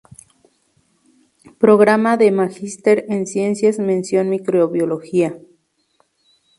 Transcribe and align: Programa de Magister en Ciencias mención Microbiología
Programa 1.59 2.17
de 2.17 2.31
Magister 2.31 3.05
en 3.09 3.27
Ciencias 3.27 3.77
mención 3.77 4.29
Microbiología 4.31 5.37